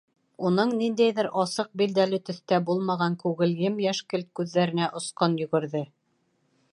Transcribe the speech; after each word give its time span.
Уның 0.49 0.69
ниндәйҙер 0.77 1.27
асыҡ 1.41 1.69
билдәле 1.81 2.19
төҫтә 2.29 2.59
булмаған 2.69 3.19
күгелйем 3.25 3.79
йәшкелт 3.85 4.31
күҙҙәренә 4.41 4.89
осҡон 5.01 5.37
йүгерҙе. 5.45 5.85